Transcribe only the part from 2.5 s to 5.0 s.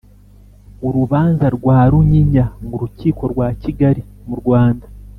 m'urukiko rwa Kigali mu Rwanda.